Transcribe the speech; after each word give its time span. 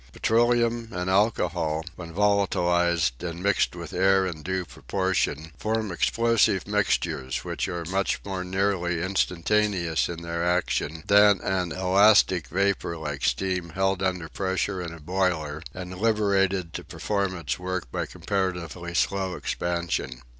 Petroleum 0.11 0.87
and 0.93 1.11
alcohol, 1.11 1.83
when 1.95 2.11
volatilised 2.11 3.21
and 3.21 3.43
mixed 3.43 3.75
with 3.75 3.93
air 3.93 4.25
in 4.25 4.41
due 4.41 4.65
proportion, 4.65 5.51
form 5.59 5.91
explosive 5.91 6.67
mixtures 6.67 7.43
which 7.45 7.67
are 7.67 7.85
much 7.85 8.19
more 8.25 8.43
nearly 8.43 8.99
instantaneous 9.03 10.09
in 10.09 10.23
their 10.23 10.43
action 10.43 11.03
than 11.05 11.39
an 11.41 11.71
elastic 11.71 12.47
vapour 12.47 12.97
like 12.97 13.23
steam 13.23 13.69
held 13.69 14.01
under 14.01 14.27
pressure 14.27 14.81
in 14.81 14.91
a 14.91 14.99
boiler, 14.99 15.61
and 15.71 15.95
liberated 15.95 16.73
to 16.73 16.83
perform 16.83 17.35
its 17.37 17.59
work 17.59 17.91
by 17.91 18.07
comparatively 18.07 18.95
slow 18.95 19.35
expansion. 19.35 20.23